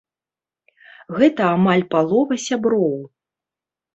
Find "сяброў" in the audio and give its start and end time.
2.47-2.95